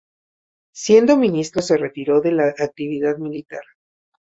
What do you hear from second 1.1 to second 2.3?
ministro se retiró